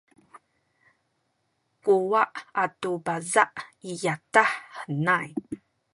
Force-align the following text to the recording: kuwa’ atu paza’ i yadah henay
kuwa’ 1.83 2.21
atu 2.63 2.91
paza’ 3.05 3.43
i 3.89 3.91
yadah 4.03 4.51
henay 4.75 5.29